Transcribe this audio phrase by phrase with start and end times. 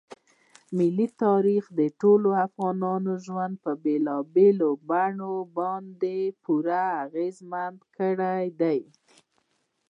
[0.77, 8.81] ملي تاریخ د ټولو افغانانو ژوند په بېلابېلو بڼو باندې پوره اغېزمن کړی دی.